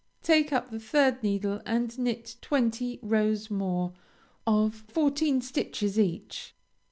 [0.23, 3.93] Take up the third needle and knit twenty rows more,
[4.47, 6.55] of fourteen stitches each.